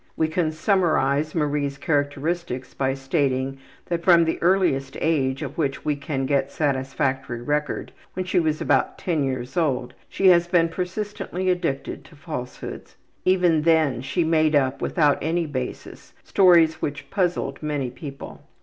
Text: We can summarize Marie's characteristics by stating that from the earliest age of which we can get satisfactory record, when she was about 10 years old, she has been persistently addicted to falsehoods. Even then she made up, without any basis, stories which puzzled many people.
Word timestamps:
We 0.17 0.27
can 0.27 0.51
summarize 0.51 1.35
Marie's 1.35 1.77
characteristics 1.77 2.73
by 2.73 2.95
stating 2.95 3.59
that 3.85 4.01
from 4.03 4.25
the 4.25 4.41
earliest 4.41 4.97
age 4.99 5.43
of 5.43 5.59
which 5.59 5.85
we 5.85 5.95
can 5.95 6.25
get 6.25 6.51
satisfactory 6.51 7.39
record, 7.39 7.91
when 8.15 8.25
she 8.25 8.39
was 8.39 8.59
about 8.61 8.97
10 8.97 9.23
years 9.23 9.55
old, 9.55 9.93
she 10.09 10.29
has 10.29 10.47
been 10.47 10.69
persistently 10.69 11.51
addicted 11.51 12.03
to 12.05 12.15
falsehoods. 12.15 12.95
Even 13.25 13.61
then 13.61 14.01
she 14.01 14.23
made 14.23 14.55
up, 14.55 14.81
without 14.81 15.19
any 15.21 15.45
basis, 15.45 16.13
stories 16.23 16.81
which 16.81 17.11
puzzled 17.11 17.61
many 17.61 17.91
people. 17.91 18.41